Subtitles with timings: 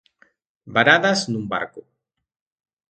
[0.75, 1.81] Varadas nun barco.